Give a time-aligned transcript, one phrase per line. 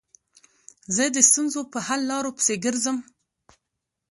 [0.95, 2.97] زه د ستونزو په حل لارو پيسي ګرځم.